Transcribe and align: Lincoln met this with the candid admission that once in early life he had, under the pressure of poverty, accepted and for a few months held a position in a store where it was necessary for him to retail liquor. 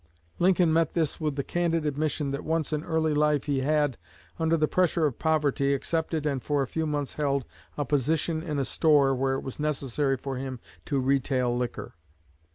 Lincoln 0.39 0.73
met 0.73 0.93
this 0.93 1.21
with 1.21 1.35
the 1.35 1.43
candid 1.43 1.85
admission 1.85 2.31
that 2.31 2.43
once 2.43 2.73
in 2.73 2.83
early 2.83 3.13
life 3.13 3.43
he 3.43 3.59
had, 3.59 3.99
under 4.39 4.57
the 4.57 4.67
pressure 4.67 5.05
of 5.05 5.19
poverty, 5.19 5.75
accepted 5.75 6.25
and 6.25 6.41
for 6.41 6.63
a 6.63 6.67
few 6.67 6.87
months 6.87 7.13
held 7.13 7.45
a 7.77 7.85
position 7.85 8.41
in 8.41 8.57
a 8.57 8.65
store 8.65 9.13
where 9.13 9.35
it 9.35 9.41
was 9.43 9.59
necessary 9.59 10.17
for 10.17 10.37
him 10.37 10.59
to 10.85 10.99
retail 10.99 11.55
liquor. 11.55 11.93